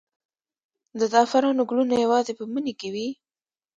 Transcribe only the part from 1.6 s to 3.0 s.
ګلونه یوازې په مني کې